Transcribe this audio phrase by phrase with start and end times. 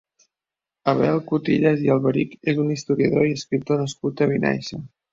[0.93, 4.87] Abel Cutillas i Alberich és un historiador i escriptor nascut a Vinaixa.